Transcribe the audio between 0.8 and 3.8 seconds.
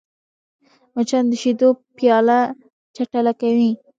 مچان د شیدو پیاله چټله کوي